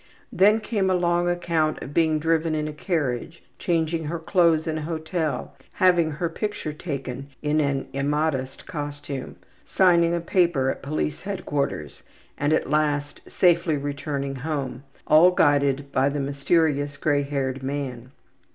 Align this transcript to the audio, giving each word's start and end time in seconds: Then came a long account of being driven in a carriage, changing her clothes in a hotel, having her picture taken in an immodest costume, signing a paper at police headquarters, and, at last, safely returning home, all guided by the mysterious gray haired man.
Then 0.33 0.61
came 0.61 0.89
a 0.89 0.95
long 0.95 1.29
account 1.29 1.79
of 1.83 1.93
being 1.93 2.17
driven 2.17 2.55
in 2.55 2.67
a 2.67 2.73
carriage, 2.73 3.43
changing 3.59 4.05
her 4.05 4.17
clothes 4.17 4.65
in 4.65 4.79
a 4.79 4.81
hotel, 4.81 5.55
having 5.73 6.09
her 6.13 6.27
picture 6.27 6.73
taken 6.73 7.27
in 7.43 7.59
an 7.61 7.87
immodest 7.93 8.65
costume, 8.65 9.35
signing 9.63 10.15
a 10.15 10.19
paper 10.19 10.71
at 10.71 10.81
police 10.81 11.21
headquarters, 11.21 12.01
and, 12.35 12.51
at 12.51 12.67
last, 12.67 13.21
safely 13.27 13.77
returning 13.77 14.37
home, 14.37 14.81
all 15.05 15.29
guided 15.29 15.91
by 15.91 16.09
the 16.09 16.19
mysterious 16.19 16.97
gray 16.97 17.21
haired 17.21 17.61
man. 17.61 18.09